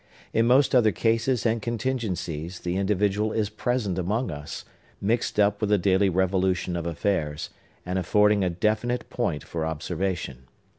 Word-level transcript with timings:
In 0.33 0.47
most 0.47 0.73
other 0.73 0.91
cases 0.91 1.45
and 1.45 1.61
contingencies, 1.61 2.61
the 2.61 2.75
individual 2.75 3.31
is 3.31 3.51
present 3.51 3.99
among 3.99 4.31
us, 4.31 4.65
mixed 4.99 5.39
up 5.39 5.61
with 5.61 5.69
the 5.69 5.77
daily 5.77 6.09
revolution 6.09 6.75
of 6.75 6.87
affairs, 6.87 7.51
and 7.85 7.99
affording 7.99 8.43
a 8.43 8.49
definite 8.49 9.11
point 9.11 9.43
for 9.43 9.63
observation. 9.63 10.47